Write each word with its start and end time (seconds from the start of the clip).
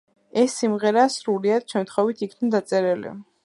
ეს 0.43 0.55
სიმღერა 0.61 1.03
სრულიად 1.17 1.69
შემთხვევით 1.77 2.25
იქნა 2.29 2.51
დაწერილი. 2.59 3.17